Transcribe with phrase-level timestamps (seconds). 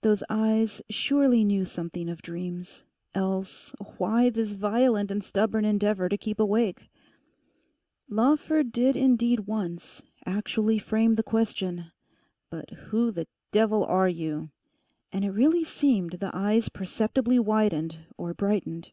[0.00, 6.16] Those eyes surely knew something of dreams, else, why this violent and stubborn endeavour to
[6.16, 6.88] keep awake.
[8.08, 11.92] Lawford did indeed once actually frame the question,
[12.48, 14.48] 'But who the devil are you?'
[15.12, 18.92] And it really seemed the eyes perceptibly widened or brightened.